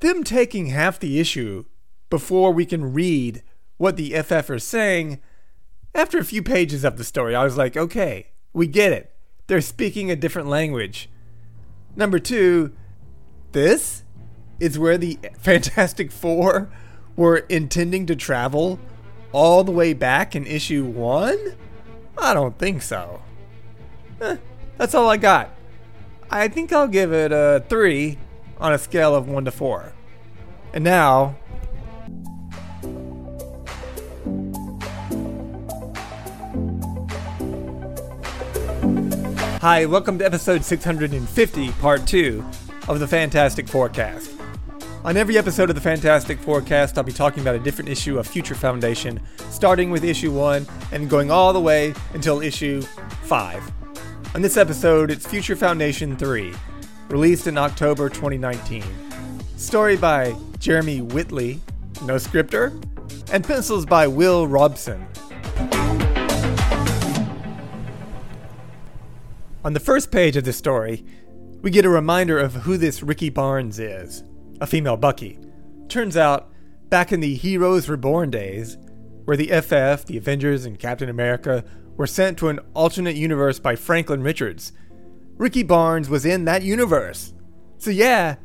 them 0.00 0.22
taking 0.22 0.66
half 0.66 1.00
the 1.00 1.18
issue 1.18 1.64
before 2.10 2.52
we 2.52 2.64
can 2.64 2.92
read 2.92 3.42
what 3.76 3.96
the 3.96 4.10
FF 4.22 4.50
are 4.50 4.58
saying. 4.58 5.20
After 5.98 6.18
a 6.18 6.24
few 6.24 6.44
pages 6.44 6.84
of 6.84 6.96
the 6.96 7.02
story, 7.02 7.34
I 7.34 7.42
was 7.42 7.56
like, 7.56 7.76
okay, 7.76 8.28
we 8.52 8.68
get 8.68 8.92
it. 8.92 9.12
They're 9.48 9.60
speaking 9.60 10.12
a 10.12 10.16
different 10.16 10.46
language. 10.46 11.10
Number 11.96 12.20
two, 12.20 12.72
this 13.50 14.04
is 14.60 14.78
where 14.78 14.96
the 14.96 15.18
Fantastic 15.38 16.12
Four 16.12 16.70
were 17.16 17.38
intending 17.48 18.06
to 18.06 18.14
travel 18.14 18.78
all 19.32 19.64
the 19.64 19.72
way 19.72 19.92
back 19.92 20.36
in 20.36 20.46
issue 20.46 20.84
one? 20.84 21.56
I 22.16 22.32
don't 22.32 22.56
think 22.56 22.82
so. 22.82 23.20
Eh, 24.20 24.36
that's 24.76 24.94
all 24.94 25.10
I 25.10 25.16
got. 25.16 25.50
I 26.30 26.46
think 26.46 26.72
I'll 26.72 26.86
give 26.86 27.12
it 27.12 27.32
a 27.32 27.64
3 27.68 28.16
on 28.58 28.72
a 28.72 28.78
scale 28.78 29.16
of 29.16 29.26
1 29.26 29.46
to 29.46 29.50
4. 29.50 29.92
And 30.74 30.84
now. 30.84 31.38
Hi, 39.70 39.84
welcome 39.84 40.18
to 40.18 40.24
episode 40.24 40.64
650, 40.64 41.72
part 41.72 42.06
2 42.06 42.42
of 42.88 43.00
the 43.00 43.06
Fantastic 43.06 43.68
Forecast. 43.68 44.32
On 45.04 45.14
every 45.14 45.36
episode 45.36 45.68
of 45.68 45.74
the 45.74 45.82
Fantastic 45.82 46.38
Forecast, 46.38 46.96
I'll 46.96 47.04
be 47.04 47.12
talking 47.12 47.42
about 47.42 47.54
a 47.54 47.58
different 47.58 47.90
issue 47.90 48.18
of 48.18 48.26
Future 48.26 48.54
Foundation, 48.54 49.20
starting 49.50 49.90
with 49.90 50.04
issue 50.04 50.32
1 50.32 50.66
and 50.92 51.10
going 51.10 51.30
all 51.30 51.52
the 51.52 51.60
way 51.60 51.92
until 52.14 52.40
issue 52.40 52.80
5. 52.80 53.70
On 54.34 54.40
this 54.40 54.56
episode, 54.56 55.10
it's 55.10 55.26
Future 55.26 55.54
Foundation 55.54 56.16
3, 56.16 56.54
released 57.10 57.46
in 57.46 57.58
October 57.58 58.08
2019. 58.08 58.82
Story 59.58 59.98
by 59.98 60.34
Jeremy 60.58 61.02
Whitley, 61.02 61.60
no 62.04 62.16
scripter, 62.16 62.72
and 63.30 63.44
pencils 63.44 63.84
by 63.84 64.06
Will 64.06 64.46
Robson. 64.46 65.06
On 69.68 69.74
the 69.74 69.80
first 69.80 70.10
page 70.10 70.34
of 70.38 70.44
the 70.44 70.52
story, 70.54 71.04
we 71.60 71.70
get 71.70 71.84
a 71.84 71.90
reminder 71.90 72.38
of 72.38 72.54
who 72.54 72.78
this 72.78 73.02
Rikki 73.02 73.28
Barnes 73.28 73.78
is 73.78 74.24
a 74.62 74.66
female 74.66 74.96
Bucky. 74.96 75.38
Turns 75.88 76.16
out, 76.16 76.50
back 76.88 77.12
in 77.12 77.20
the 77.20 77.34
Heroes 77.34 77.86
Reborn 77.86 78.30
days, 78.30 78.78
where 79.26 79.36
the 79.36 79.48
FF, 79.48 80.06
the 80.06 80.16
Avengers, 80.16 80.64
and 80.64 80.78
Captain 80.78 81.10
America 81.10 81.64
were 81.98 82.06
sent 82.06 82.38
to 82.38 82.48
an 82.48 82.60
alternate 82.72 83.16
universe 83.16 83.58
by 83.58 83.76
Franklin 83.76 84.22
Richards, 84.22 84.72
Rikki 85.36 85.64
Barnes 85.64 86.08
was 86.08 86.24
in 86.24 86.46
that 86.46 86.62
universe. 86.62 87.34
So, 87.76 87.90
yeah, 87.90 88.36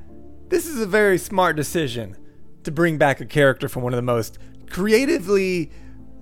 this 0.50 0.68
is 0.68 0.82
a 0.82 0.86
very 0.86 1.18
smart 1.18 1.56
decision 1.56 2.18
to 2.64 2.72
bring 2.72 2.98
back 2.98 3.22
a 3.22 3.26
character 3.26 3.70
from 3.70 3.84
one 3.84 3.94
of 3.94 3.98
the 3.98 4.02
most 4.02 4.40
creatively 4.70 5.72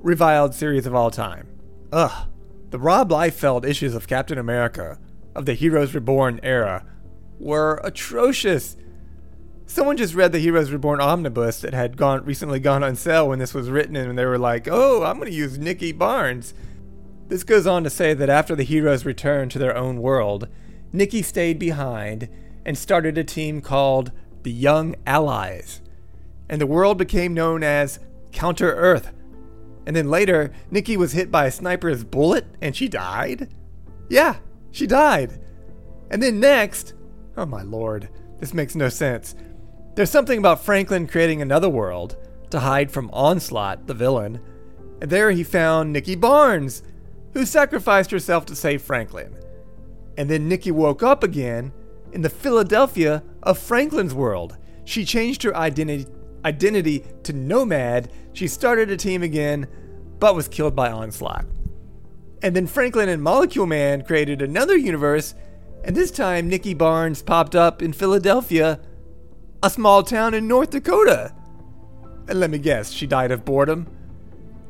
reviled 0.03 0.53
series 0.53 0.85
of 0.85 0.93
all 0.93 1.09
time. 1.09 1.47
Ugh. 1.91 2.27
The 2.71 2.79
Rob 2.79 3.09
Liefeld 3.09 3.65
issues 3.65 3.93
of 3.95 4.07
Captain 4.07 4.37
America 4.37 4.97
of 5.35 5.45
the 5.45 5.55
Heroes 5.55 5.93
Reborn 5.93 6.39
era 6.41 6.85
were 7.37 7.81
atrocious. 7.83 8.77
Someone 9.65 9.97
just 9.97 10.15
read 10.15 10.31
the 10.31 10.39
Heroes 10.39 10.71
Reborn 10.71 11.01
omnibus 11.01 11.59
that 11.59 11.73
had 11.73 11.97
gone 11.97 12.23
recently 12.23 12.61
gone 12.61 12.81
on 12.81 12.95
sale 12.95 13.27
when 13.27 13.39
this 13.39 13.53
was 13.53 13.69
written, 13.69 13.97
and 13.97 14.17
they 14.17 14.23
were 14.23 14.37
like, 14.37 14.69
"Oh, 14.71 15.03
I'm 15.03 15.17
going 15.17 15.29
to 15.29 15.35
use 15.35 15.57
Nikki 15.57 15.91
Barnes." 15.91 16.53
This 17.27 17.43
goes 17.43 17.67
on 17.67 17.83
to 17.83 17.89
say 17.89 18.13
that 18.13 18.29
after 18.29 18.55
the 18.55 18.63
heroes 18.63 19.03
returned 19.03 19.51
to 19.51 19.59
their 19.59 19.75
own 19.75 20.01
world, 20.01 20.47
Nikki 20.93 21.21
stayed 21.21 21.59
behind 21.59 22.29
and 22.65 22.77
started 22.77 23.17
a 23.17 23.25
team 23.25 23.59
called 23.59 24.13
the 24.43 24.51
Young 24.51 24.95
Allies, 25.05 25.81
and 26.47 26.61
the 26.61 26.67
world 26.67 26.97
became 26.97 27.33
known 27.33 27.63
as 27.63 27.99
Counter 28.31 28.71
Earth. 28.71 29.11
And 29.85 29.95
then 29.95 30.09
later, 30.09 30.51
Nikki 30.69 30.97
was 30.97 31.13
hit 31.13 31.31
by 31.31 31.47
a 31.47 31.51
sniper's 31.51 32.03
bullet 32.03 32.45
and 32.61 32.75
she 32.75 32.87
died? 32.87 33.53
Yeah, 34.09 34.35
she 34.71 34.87
died. 34.87 35.39
And 36.09 36.21
then 36.21 36.39
next, 36.39 36.93
oh 37.37 37.45
my 37.45 37.63
lord, 37.63 38.09
this 38.39 38.53
makes 38.53 38.75
no 38.75 38.89
sense. 38.89 39.35
There's 39.95 40.09
something 40.09 40.37
about 40.37 40.63
Franklin 40.63 41.07
creating 41.07 41.41
another 41.41 41.69
world 41.69 42.17
to 42.51 42.59
hide 42.59 42.91
from 42.91 43.09
Onslaught, 43.11 43.87
the 43.87 43.93
villain. 43.93 44.39
And 45.01 45.09
there 45.09 45.31
he 45.31 45.43
found 45.43 45.91
Nikki 45.91 46.15
Barnes, 46.15 46.83
who 47.33 47.45
sacrificed 47.45 48.11
herself 48.11 48.45
to 48.47 48.55
save 48.55 48.81
Franklin. 48.81 49.35
And 50.17 50.29
then 50.29 50.47
Nikki 50.47 50.71
woke 50.71 51.01
up 51.01 51.23
again 51.23 51.71
in 52.11 52.21
the 52.21 52.29
Philadelphia 52.29 53.23
of 53.41 53.57
Franklin's 53.57 54.13
world. 54.13 54.57
She 54.83 55.05
changed 55.05 55.43
her 55.43 55.55
identity 55.55 56.05
identity 56.45 57.05
to 57.23 57.33
Nomad. 57.33 58.11
She 58.33 58.47
started 58.47 58.89
a 58.89 58.97
team 58.97 59.23
again, 59.23 59.67
but 60.19 60.35
was 60.35 60.47
killed 60.47 60.75
by 60.75 60.91
Onslaught. 60.91 61.45
And 62.41 62.55
then 62.55 62.67
Franklin 62.67 63.09
and 63.09 63.21
Molecule 63.21 63.67
Man 63.67 64.03
created 64.03 64.41
another 64.41 64.75
universe, 64.75 65.35
and 65.83 65.95
this 65.95 66.11
time 66.11 66.47
Nikki 66.47 66.73
Barnes 66.73 67.21
popped 67.21 67.55
up 67.55 67.81
in 67.81 67.93
Philadelphia, 67.93 68.79
a 69.61 69.69
small 69.69 70.03
town 70.03 70.33
in 70.33 70.47
North 70.47 70.71
Dakota. 70.71 71.33
And 72.27 72.39
let 72.39 72.49
me 72.49 72.57
guess, 72.57 72.91
she 72.91 73.05
died 73.05 73.31
of 73.31 73.45
boredom. 73.45 73.87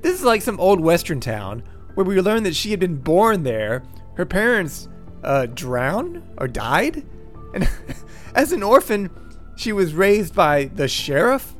This 0.01 0.15
is 0.15 0.23
like 0.23 0.41
some 0.41 0.59
old 0.59 0.79
western 0.79 1.19
town 1.19 1.63
where 1.93 2.05
we 2.05 2.19
learn 2.19 2.43
that 2.43 2.55
she 2.55 2.71
had 2.71 2.79
been 2.79 2.97
born 2.97 3.43
there. 3.43 3.83
Her 4.15 4.25
parents 4.25 4.87
uh, 5.23 5.45
drowned 5.47 6.23
or 6.37 6.47
died, 6.47 7.05
and 7.53 7.69
as 8.35 8.51
an 8.51 8.63
orphan, 8.63 9.09
she 9.55 9.71
was 9.71 9.93
raised 9.93 10.33
by 10.33 10.65
the 10.65 10.87
sheriff. 10.87 11.55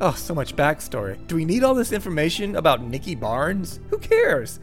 Oh, 0.00 0.12
so 0.12 0.34
much 0.34 0.56
backstory. 0.56 1.24
Do 1.26 1.36
we 1.36 1.44
need 1.44 1.62
all 1.62 1.74
this 1.74 1.92
information 1.92 2.56
about 2.56 2.82
Nikki 2.82 3.14
Barnes? 3.14 3.80
Who 3.90 3.98
cares? 3.98 4.58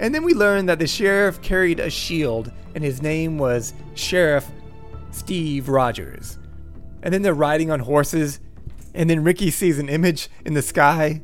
And 0.00 0.14
then 0.14 0.24
we 0.24 0.34
learn 0.34 0.66
that 0.66 0.78
the 0.78 0.86
sheriff 0.86 1.40
carried 1.40 1.78
a 1.78 1.88
shield, 1.88 2.50
and 2.74 2.82
his 2.82 3.00
name 3.00 3.38
was 3.38 3.74
Sheriff 3.94 4.46
Steve 5.12 5.68
Rogers. 5.68 6.38
And 7.02 7.14
then 7.14 7.22
they're 7.22 7.32
riding 7.34 7.70
on 7.70 7.80
horses, 7.80 8.40
and 8.92 9.08
then 9.08 9.22
Rikki 9.22 9.50
sees 9.50 9.78
an 9.78 9.88
image 9.88 10.28
in 10.44 10.54
the 10.54 10.62
sky 10.62 11.22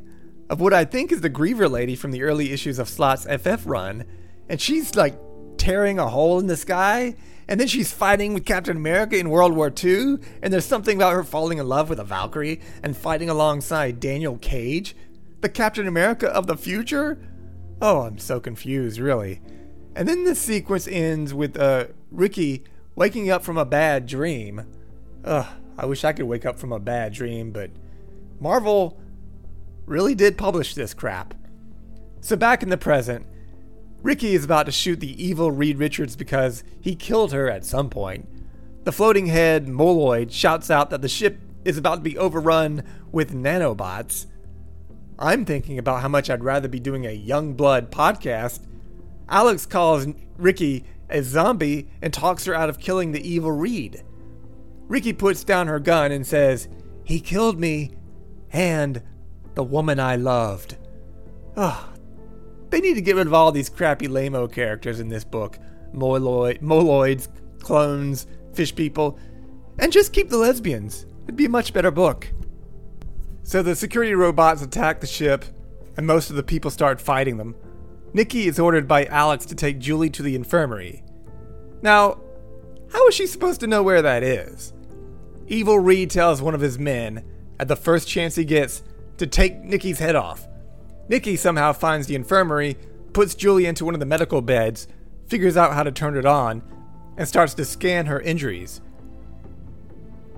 of 0.49 0.61
what 0.61 0.73
I 0.73 0.85
think 0.85 1.11
is 1.11 1.21
the 1.21 1.29
Griever 1.29 1.69
lady 1.69 1.95
from 1.95 2.11
the 2.11 2.23
early 2.23 2.51
issues 2.51 2.79
of 2.79 2.89
Slott's 2.89 3.25
FF 3.25 3.65
run, 3.65 4.05
and 4.49 4.59
she's 4.59 4.95
like 4.95 5.17
tearing 5.57 5.99
a 5.99 6.07
hole 6.07 6.39
in 6.39 6.47
the 6.47 6.57
sky, 6.57 7.15
and 7.51 7.59
then 7.59 7.67
she's 7.67 7.91
fighting 7.91 8.33
with 8.33 8.45
Captain 8.45 8.77
America 8.77 9.17
in 9.17 9.29
World 9.29 9.53
War 9.53 9.69
II, 9.83 10.19
and 10.41 10.53
there's 10.53 10.63
something 10.63 10.95
about 10.95 11.11
her 11.11 11.23
falling 11.25 11.57
in 11.57 11.67
love 11.67 11.89
with 11.89 11.99
a 11.99 12.03
Valkyrie 12.05 12.61
and 12.81 12.95
fighting 12.95 13.29
alongside 13.29 13.99
Danielle 13.99 14.37
Cage, 14.37 14.95
the 15.41 15.49
Captain 15.49 15.85
America 15.85 16.29
of 16.29 16.47
the 16.47 16.55
future. 16.55 17.19
Oh, 17.81 18.03
I'm 18.03 18.19
so 18.19 18.39
confused, 18.39 18.99
really. 18.99 19.41
And 19.97 20.07
then 20.07 20.23
the 20.23 20.33
sequence 20.33 20.87
ends 20.87 21.33
with 21.33 21.57
uh, 21.57 21.87
Rikki 22.09 22.63
waking 22.95 23.29
up 23.29 23.43
from 23.43 23.57
a 23.57 23.65
bad 23.65 24.05
dream. 24.05 24.65
Ugh, 25.25 25.47
I 25.77 25.85
wish 25.85 26.05
I 26.05 26.13
could 26.13 26.27
wake 26.27 26.45
up 26.45 26.57
from 26.57 26.71
a 26.71 26.79
bad 26.79 27.11
dream, 27.11 27.51
but 27.51 27.69
Marvel 28.39 28.97
really 29.85 30.15
did 30.15 30.37
publish 30.37 30.73
this 30.73 30.93
crap. 30.93 31.33
So 32.21 32.37
back 32.37 32.63
in 32.63 32.69
the 32.69 32.77
present, 32.77 33.25
Rikki 34.01 34.33
is 34.33 34.43
about 34.43 34.65
to 34.65 34.71
shoot 34.71 34.99
the 34.99 35.23
evil 35.23 35.51
Reed 35.51 35.77
Richards 35.77 36.15
because 36.15 36.63
he 36.79 36.95
killed 36.95 37.33
her 37.33 37.49
at 37.49 37.65
some 37.65 37.89
point. 37.89 38.27
The 38.83 38.91
floating 38.91 39.27
head 39.27 39.67
Moloid 39.67 40.31
shouts 40.31 40.71
out 40.71 40.89
that 40.89 41.01
the 41.01 41.09
ship 41.09 41.39
is 41.63 41.77
about 41.77 41.95
to 41.95 42.01
be 42.01 42.17
overrun 42.17 42.83
with 43.11 43.33
nanobots. 43.33 44.25
I'm 45.19 45.45
thinking 45.45 45.77
about 45.77 46.01
how 46.01 46.07
much 46.07 46.31
I'd 46.31 46.43
rather 46.43 46.67
be 46.67 46.79
doing 46.79 47.05
a 47.05 47.15
Youngblood 47.15 47.89
podcast. 47.89 48.61
Alex 49.29 49.67
calls 49.67 50.07
Rikki 50.37 50.83
a 51.11 51.21
zombie 51.21 51.89
and 52.01 52.11
talks 52.11 52.45
her 52.45 52.55
out 52.55 52.69
of 52.69 52.79
killing 52.79 53.11
the 53.11 53.27
evil 53.27 53.51
Reed. 53.51 54.03
Rikki 54.87 55.13
puts 55.13 55.43
down 55.43 55.67
her 55.67 55.79
gun 55.79 56.11
and 56.11 56.25
says, 56.25 56.67
He 57.03 57.19
killed 57.19 57.59
me 57.59 57.91
and 58.51 59.03
the 59.53 59.63
woman 59.63 59.99
I 59.99 60.15
loved. 60.15 60.77
Oh, 61.55 61.90
they 62.71 62.81
need 62.81 62.95
to 62.95 63.01
get 63.01 63.15
rid 63.15 63.27
of 63.27 63.33
all 63.33 63.51
these 63.51 63.69
crappy 63.69 64.07
lame 64.07 64.47
characters 64.47 64.99
in 64.99 65.09
this 65.09 65.23
book. 65.23 65.59
Moloid, 65.93 66.61
moloids, 66.61 67.27
clones, 67.59 68.25
fish 68.53 68.73
people, 68.73 69.19
and 69.77 69.91
just 69.91 70.13
keep 70.13 70.29
the 70.29 70.37
lesbians. 70.37 71.05
It'd 71.23 71.35
be 71.35 71.45
a 71.45 71.49
much 71.49 71.73
better 71.73 71.91
book. 71.91 72.31
So 73.43 73.61
the 73.61 73.75
security 73.75 74.13
robots 74.13 74.61
attack 74.61 75.01
the 75.01 75.07
ship, 75.07 75.45
and 75.97 76.07
most 76.07 76.29
of 76.29 76.35
the 76.35 76.43
people 76.43 76.71
start 76.71 77.01
fighting 77.01 77.37
them. 77.37 77.55
Nikki 78.13 78.47
is 78.47 78.59
ordered 78.59 78.87
by 78.87 79.05
Alex 79.05 79.45
to 79.47 79.55
take 79.55 79.79
Julie 79.79 80.09
to 80.11 80.23
the 80.23 80.35
infirmary. 80.35 81.03
Now, 81.81 82.19
how 82.91 83.07
is 83.07 83.15
she 83.15 83.27
supposed 83.27 83.59
to 83.61 83.67
know 83.67 83.83
where 83.83 84.01
that 84.01 84.23
is? 84.23 84.73
Evil 85.47 85.79
Reed 85.79 86.09
tells 86.09 86.41
one 86.41 86.55
of 86.55 86.61
his 86.61 86.79
men, 86.79 87.23
at 87.59 87.67
the 87.67 87.75
first 87.75 88.07
chance 88.07 88.35
he 88.35 88.45
gets, 88.45 88.83
to 89.17 89.27
take 89.27 89.63
Nikki's 89.63 89.99
head 89.99 90.15
off. 90.15 90.47
Nikki 91.11 91.35
somehow 91.35 91.73
finds 91.73 92.07
the 92.07 92.15
infirmary, 92.15 92.77
puts 93.11 93.35
Julie 93.35 93.65
into 93.65 93.83
one 93.83 93.93
of 93.93 93.99
the 93.99 94.05
medical 94.05 94.41
beds, 94.41 94.87
figures 95.27 95.57
out 95.57 95.73
how 95.73 95.83
to 95.83 95.91
turn 95.91 96.15
it 96.15 96.25
on, 96.25 96.63
and 97.17 97.27
starts 97.27 97.53
to 97.55 97.65
scan 97.65 98.05
her 98.05 98.21
injuries. 98.21 98.79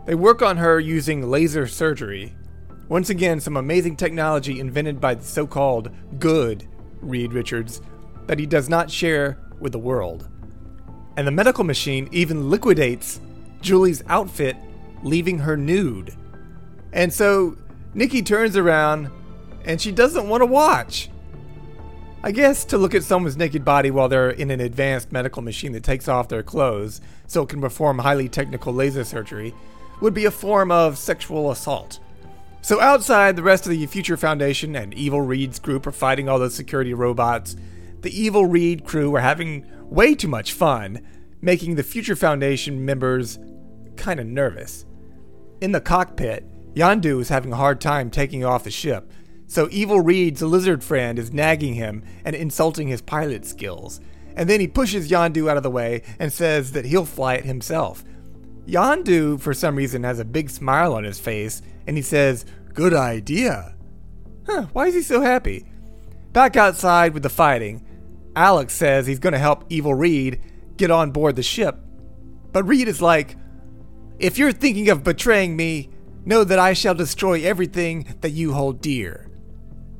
They 0.07 0.15
work 0.15 0.41
on 0.41 0.57
her 0.57 0.79
using 0.79 1.29
laser 1.29 1.67
surgery. 1.67 2.35
Once 2.89 3.11
again, 3.11 3.39
some 3.39 3.55
amazing 3.55 3.97
technology 3.97 4.59
invented 4.59 4.99
by 4.99 5.13
the 5.13 5.23
so 5.23 5.45
called 5.45 5.91
good 6.17 6.67
Reed 7.01 7.33
Richards 7.33 7.79
that 8.25 8.39
he 8.39 8.47
does 8.47 8.67
not 8.67 8.89
share 8.89 9.37
with 9.59 9.73
the 9.73 9.77
world. 9.77 10.27
And 11.17 11.27
the 11.27 11.31
medical 11.31 11.63
machine 11.63 12.09
even 12.11 12.49
liquidates 12.49 13.19
Julie's 13.61 14.03
outfit, 14.07 14.55
leaving 15.03 15.37
her 15.37 15.55
nude. 15.55 16.15
And 16.93 17.13
so 17.13 17.57
Nikki 17.93 18.23
turns 18.23 18.57
around 18.57 19.11
and 19.65 19.81
she 19.81 19.91
doesn't 19.91 20.29
want 20.29 20.41
to 20.41 20.45
watch. 20.45 21.09
I 22.25 22.31
guess 22.31 22.63
to 22.65 22.77
look 22.77 22.95
at 22.95 23.03
someone's 23.03 23.35
naked 23.35 23.65
body 23.65 23.91
while 23.91 24.07
they're 24.07 24.29
in 24.29 24.49
an 24.49 24.61
advanced 24.61 25.11
medical 25.11 25.41
machine 25.41 25.73
that 25.73 25.83
takes 25.83 26.07
off 26.07 26.29
their 26.29 26.43
clothes 26.43 27.01
so 27.27 27.43
it 27.43 27.49
can 27.49 27.59
perform 27.59 27.99
highly 27.99 28.29
technical 28.29 28.73
laser 28.73 29.03
surgery 29.03 29.53
would 29.99 30.13
be 30.13 30.25
a 30.25 30.31
form 30.31 30.71
of 30.71 30.97
sexual 30.97 31.51
assault. 31.51 31.99
So 32.61 32.79
outside, 32.79 33.35
the 33.35 33.43
rest 33.43 33.65
of 33.65 33.71
the 33.71 33.85
Future 33.87 34.15
Foundation 34.15 34.73
and 34.75 34.93
Evil 34.93 35.19
Reed's 35.19 35.59
group 35.59 35.85
are 35.85 35.91
fighting 35.91 36.29
all 36.29 36.39
those 36.39 36.55
security 36.55 36.93
robots. 36.93 37.57
The 38.01 38.21
Evil 38.21 38.45
Reed 38.45 38.85
crew 38.85 39.13
are 39.15 39.21
having 39.21 39.65
way 39.89 40.15
too 40.15 40.29
much 40.29 40.53
fun, 40.53 41.05
making 41.41 41.75
the 41.75 41.83
Future 41.83 42.15
Foundation 42.15 42.85
members 42.85 43.37
kind 43.97 44.21
of 44.21 44.27
nervous. 44.27 44.85
In 45.59 45.73
the 45.73 45.81
cockpit, 45.81 46.45
Yondu 46.73 47.19
is 47.19 47.29
having 47.29 47.51
a 47.51 47.57
hard 47.57 47.81
time 47.81 48.09
taking 48.09 48.45
off 48.45 48.63
the 48.63 48.71
ship, 48.71 49.11
so 49.53 49.67
Evil 49.69 49.99
Reed's 49.99 50.41
lizard 50.41 50.83
friend 50.83 51.19
is 51.19 51.31
nagging 51.31 51.75
him 51.75 52.03
and 52.25 52.35
insulting 52.35 52.87
his 52.87 53.03
pilot 53.03 53.45
skills. 53.45 54.01
And 54.35 54.49
then 54.49 54.59
he 54.59 54.67
pushes 54.67 55.11
Yondu 55.11 55.47
out 55.47 55.57
of 55.57 55.63
the 55.63 55.69
way 55.69 56.01
and 56.17 56.33
says 56.33 56.71
that 56.71 56.85
he'll 56.85 57.05
fly 57.05 57.35
it 57.35 57.45
himself. 57.45 58.03
Yondu, 58.65 59.39
for 59.39 59.53
some 59.53 59.75
reason, 59.75 60.03
has 60.05 60.17
a 60.17 60.25
big 60.25 60.49
smile 60.49 60.95
on 60.95 61.03
his 61.03 61.19
face 61.19 61.61
and 61.85 61.95
he 61.95 62.01
says, 62.01 62.47
Good 62.73 62.95
idea. 62.95 63.75
Huh, 64.47 64.65
why 64.73 64.87
is 64.87 64.95
he 64.95 65.03
so 65.03 65.21
happy? 65.21 65.67
Back 66.31 66.57
outside 66.57 67.13
with 67.13 67.21
the 67.21 67.29
fighting, 67.29 67.85
Alex 68.35 68.73
says 68.73 69.05
he's 69.05 69.19
going 69.19 69.33
to 69.33 69.39
help 69.39 69.65
Evil 69.69 69.93
Reed 69.93 70.41
get 70.77 70.89
on 70.89 71.11
board 71.11 71.35
the 71.35 71.43
ship. 71.43 71.77
But 72.51 72.63
Reed 72.63 72.87
is 72.87 73.03
like, 73.03 73.37
If 74.17 74.39
you're 74.39 74.51
thinking 74.51 74.89
of 74.89 75.03
betraying 75.03 75.55
me, 75.55 75.91
know 76.25 76.43
that 76.43 76.57
I 76.57 76.73
shall 76.73 76.95
destroy 76.95 77.43
everything 77.43 78.15
that 78.21 78.31
you 78.31 78.53
hold 78.53 78.81
dear. 78.81 79.29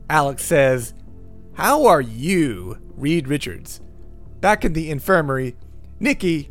Alex 0.10 0.44
says, 0.44 0.94
How 1.54 1.86
are 1.86 2.02
you, 2.02 2.78
Reed 2.96 3.28
Richards? 3.28 3.82
Back 4.42 4.66
in 4.66 4.74
the 4.74 4.90
infirmary, 4.92 5.56
Nikki, 6.00 6.50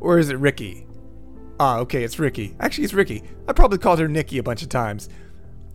or 0.00 0.18
is 0.18 0.28
it 0.28 0.38
Rikki? 0.38 0.86
Ah, 1.60 1.78
okay, 1.78 2.04
it's 2.04 2.18
Rikki. 2.18 2.54
Actually, 2.60 2.84
it's 2.84 2.94
Rikki. 2.94 3.22
I 3.46 3.52
probably 3.52 3.78
called 3.78 3.98
her 3.98 4.08
Nikki 4.08 4.38
a 4.38 4.42
bunch 4.42 4.62
of 4.62 4.68
times. 4.68 5.08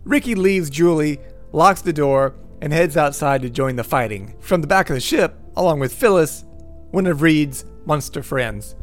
Rikki 0.04 0.34
leaves 0.34 0.70
Julie, 0.70 1.20
locks 1.52 1.82
the 1.82 1.92
door, 1.92 2.34
and 2.60 2.72
heads 2.72 2.96
outside 2.96 3.42
to 3.42 3.50
join 3.50 3.76
the 3.76 3.84
fighting 3.84 4.34
from 4.40 4.60
the 4.60 4.66
back 4.66 4.88
of 4.88 4.94
the 4.94 5.00
ship, 5.00 5.38
along 5.56 5.80
with 5.80 5.94
Phyllis, 5.94 6.44
one 6.90 7.06
of 7.06 7.22
Reed's 7.22 7.64
monster 7.84 8.22
friends. 8.22 8.76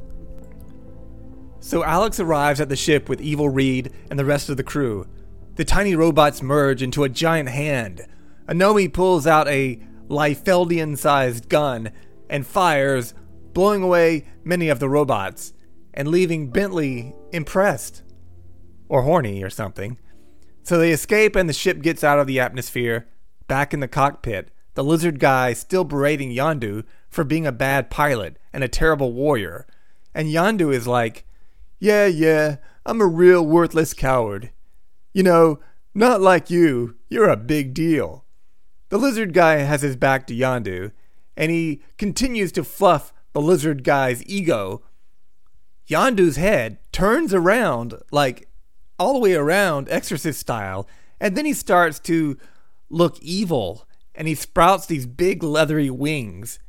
So 1.60 1.84
Alex 1.84 2.20
arrives 2.20 2.60
at 2.60 2.70
the 2.70 2.76
ship 2.76 3.08
with 3.08 3.22
Evil 3.22 3.50
Reed 3.50 3.92
and 4.10 4.18
the 4.18 4.26
rest 4.26 4.50
of 4.50 4.58
the 4.58 4.64
crew. 4.64 5.08
The 5.56 5.66
tiny 5.66 5.96
robots 5.96 6.42
merge 6.42 6.82
into 6.82 7.04
a 7.04 7.10
giant 7.10 7.50
hand. 7.50 8.06
Onome 8.48 8.92
pulls 8.92 9.28
out 9.28 9.48
a 9.48 9.82
Liefeldian 10.08 10.98
sized 10.98 11.50
gun 11.50 11.92
and 12.30 12.46
fires, 12.46 13.14
blowing 13.54 13.84
away 13.84 14.26
many 14.44 14.70
of 14.70 14.80
the 14.80 14.90
robots 14.90 15.54
and 15.94 16.08
leaving 16.08 16.50
Bentley 16.50 17.14
impressed. 17.32 18.04
Or 18.88 19.04
horny 19.04 19.44
or 19.44 19.50
something. 19.50 19.98
So 20.64 20.78
they 20.78 20.92
escape 20.92 21.36
and 21.36 21.50
the 21.50 21.54
ship 21.54 21.82
gets 21.82 22.04
out 22.04 22.20
of 22.20 22.28
the 22.28 22.40
atmosphere, 22.40 23.08
back 23.48 23.74
in 23.74 23.80
the 23.80 23.88
cockpit, 23.88 24.52
the 24.76 24.84
lizard 24.84 25.20
guy 25.20 25.54
still 25.54 25.84
berating 25.84 26.32
Yondu 26.32 26.86
for 27.10 27.24
being 27.24 27.46
a 27.46 27.52
bad 27.52 27.90
pilot 27.90 28.38
and 28.54 28.64
a 28.64 28.70
terrible 28.70 29.12
warrior. 29.12 29.66
And 30.14 30.30
Yondu 30.30 30.74
is 30.74 30.88
like, 30.88 31.26
Yeah, 31.80 32.06
yeah, 32.06 32.58
I'm 32.86 33.02
a 33.02 33.08
real 33.08 33.46
worthless 33.46 33.94
coward. 33.94 34.52
You 35.14 35.24
know, 35.24 35.60
not 35.94 36.22
like 36.22 36.50
you, 36.50 36.96
you're 37.10 37.30
a 37.30 37.38
big 37.38 37.74
deal. 37.74 38.26
The 38.90 38.98
lizard 38.98 39.34
guy 39.34 39.56
has 39.56 39.82
his 39.82 39.96
back 39.96 40.28
to 40.28 40.34
Yondu, 40.34 40.92
and 41.36 41.52
he 41.52 41.82
continues 41.98 42.52
to 42.54 42.64
fluff 42.64 43.14
the 43.34 43.42
lizard 43.42 43.84
guy's 43.84 44.26
ego. 44.26 44.84
Yondu's 45.88 46.38
head 46.38 46.78
turns 46.92 47.34
around, 47.34 47.96
like 48.12 48.48
all 48.98 49.14
the 49.14 49.20
way 49.20 49.34
around, 49.34 49.90
exorcist 49.90 50.40
style, 50.40 50.88
and 51.20 51.36
then 51.36 51.46
he 51.46 51.54
starts 51.54 52.00
to 52.00 52.38
look 52.90 53.20
evil, 53.20 53.88
and 54.16 54.28
he 54.28 54.36
sprouts 54.36 54.86
these 54.86 55.06
big 55.06 55.44
leathery 55.44 55.90
wings. 55.90 56.60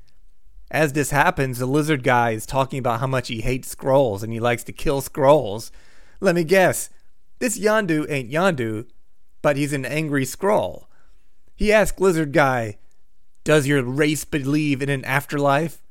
As 0.70 0.94
this 0.94 1.10
happens, 1.10 1.58
the 1.58 1.66
lizard 1.66 2.02
guy 2.02 2.30
is 2.30 2.46
talking 2.46 2.78
about 2.78 3.00
how 3.00 3.06
much 3.06 3.28
he 3.28 3.42
hates 3.42 3.74
Skrulls 3.74 4.22
and 4.22 4.32
he 4.32 4.40
likes 4.40 4.64
to 4.64 4.72
kill 4.72 5.02
Skrulls. 5.02 5.70
Let 6.18 6.34
me 6.34 6.44
guess, 6.44 6.88
this 7.42 7.58
Yondu 7.58 8.08
ain't 8.08 8.30
Yondu, 8.30 8.86
but 9.42 9.56
he's 9.56 9.72
an 9.72 9.84
angry 9.84 10.24
Skrull. 10.24 10.84
He 11.56 11.72
asks 11.72 11.98
Lizard 11.98 12.32
Guy, 12.32 12.78
Does 13.42 13.66
your 13.66 13.82
race 13.82 14.24
believe 14.24 14.80
in 14.80 14.88
an 14.88 15.04
afterlife? 15.04 15.82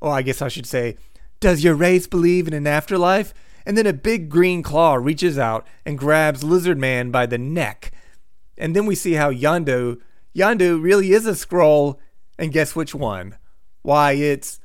Or 0.00 0.12
I 0.12 0.22
guess 0.22 0.40
I 0.40 0.46
should 0.46 0.64
say, 0.64 0.96
Does 1.40 1.64
your 1.64 1.74
race 1.74 2.06
believe 2.06 2.46
in 2.46 2.54
an 2.54 2.68
afterlife? 2.68 3.34
And 3.66 3.76
then 3.76 3.84
a 3.84 3.92
big 3.92 4.28
green 4.28 4.62
claw 4.62 4.94
reaches 4.94 5.40
out 5.40 5.66
and 5.84 5.98
grabs 5.98 6.44
Lizard 6.44 6.78
Man 6.78 7.10
by 7.10 7.26
the 7.26 7.36
neck. 7.36 7.90
And 8.56 8.76
then 8.76 8.86
we 8.86 8.94
see 8.94 9.14
how 9.14 9.32
Yondu, 9.32 10.00
Yondu 10.36 10.80
really 10.80 11.12
is 11.12 11.26
a 11.26 11.32
Skrull, 11.32 11.98
and 12.38 12.52
guess 12.52 12.76
which 12.76 12.94
one? 12.94 13.38
Why, 13.82 14.12
it's 14.12 14.60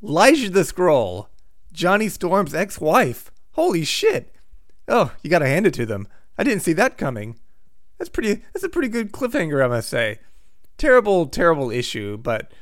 Lyja 0.00 0.52
the 0.52 0.60
Skrull, 0.60 1.26
Johnny 1.72 2.08
Storm's 2.08 2.54
ex-wife. 2.54 3.32
Holy 3.54 3.82
shit! 3.82 4.31
Oh, 4.88 5.12
you 5.22 5.30
gotta 5.30 5.46
hand 5.46 5.66
it 5.66 5.74
to 5.74 5.86
them. 5.86 6.08
I 6.36 6.44
didn't 6.44 6.62
see 6.62 6.72
that 6.74 6.98
coming. 6.98 7.38
That's 7.98 8.08
pretty. 8.08 8.42
That's 8.52 8.64
a 8.64 8.68
pretty 8.68 8.88
good 8.88 9.12
cliffhanger, 9.12 9.64
I 9.64 9.68
must 9.68 9.88
say. 9.88 10.18
Terrible, 10.78 11.26
terrible 11.26 11.70
issue, 11.70 12.16
but 12.16 12.52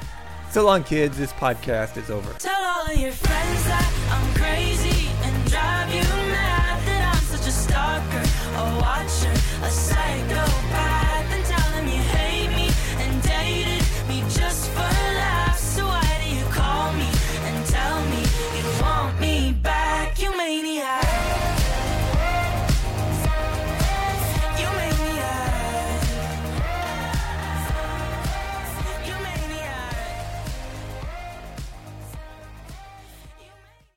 So 0.51 0.65
long, 0.65 0.83
kids. 0.85 1.19
This 1.19 1.33
podcast 1.33 1.97
is 1.97 2.11
over. 2.11 2.33
Tell 2.35 2.63
all 2.63 2.93
your 2.95 3.13
friends 3.13 3.65
that 3.65 3.93
I'm 4.11 4.35
crazy 4.35 5.09
and 5.23 5.51
drive 5.51 5.89
you 5.95 6.03
mad 6.03 6.87
that 6.87 7.15
I'm 7.15 7.23
such 7.25 7.47
a 7.47 7.53
stalker, 7.53 8.23
a 8.57 8.79
watcher, 8.81 9.33
a 9.65 9.71
psychopath. 9.71 11.02